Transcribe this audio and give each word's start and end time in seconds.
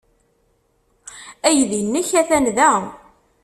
Aydi-nnek 1.47 2.09
atan 2.21 2.45
da. 2.57 2.69